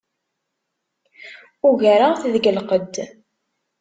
Ugareɣ-t 1.67 2.23
deg 2.33 2.45
lqedd. 2.57 2.93